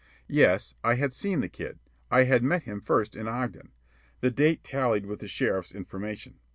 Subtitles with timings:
[0.33, 1.77] Yes, I had seen the kid.
[2.09, 3.71] I had met him first in Ogden.
[4.21, 6.39] The date tallied with the sheriff's information.